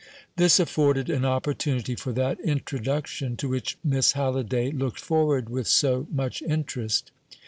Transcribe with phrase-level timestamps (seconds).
[0.35, 6.07] This afforded an opportunity for that introduction to which Miss Halliday looked forward with so
[6.11, 7.11] much interest.